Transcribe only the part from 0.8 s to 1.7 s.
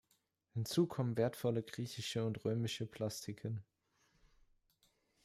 kommen wertvolle